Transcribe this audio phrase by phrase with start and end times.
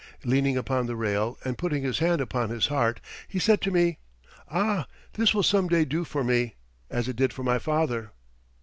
[0.23, 3.99] Leaning upon the rail and putting his hand upon his heart, he said to me:
[4.49, 6.55] "Ah, this will some day do for me,
[6.89, 8.09] as it did for my father."